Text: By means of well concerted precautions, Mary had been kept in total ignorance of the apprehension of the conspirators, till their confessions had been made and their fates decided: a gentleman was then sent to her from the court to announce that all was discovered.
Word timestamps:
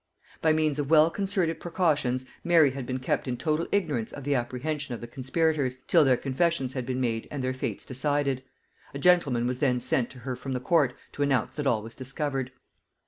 By 0.41 0.51
means 0.51 0.79
of 0.79 0.89
well 0.89 1.11
concerted 1.11 1.59
precautions, 1.59 2.25
Mary 2.43 2.71
had 2.71 2.87
been 2.87 2.97
kept 2.97 3.27
in 3.27 3.37
total 3.37 3.67
ignorance 3.71 4.11
of 4.11 4.23
the 4.23 4.33
apprehension 4.33 4.95
of 4.95 4.99
the 5.01 5.05
conspirators, 5.05 5.77
till 5.85 6.03
their 6.03 6.17
confessions 6.17 6.73
had 6.73 6.87
been 6.87 6.99
made 6.99 7.27
and 7.29 7.43
their 7.43 7.53
fates 7.53 7.85
decided: 7.85 8.43
a 8.95 8.97
gentleman 8.97 9.45
was 9.45 9.59
then 9.59 9.79
sent 9.79 10.09
to 10.09 10.17
her 10.17 10.35
from 10.35 10.53
the 10.53 10.59
court 10.59 10.95
to 11.11 11.21
announce 11.21 11.53
that 11.55 11.67
all 11.67 11.83
was 11.83 11.93
discovered. 11.93 12.51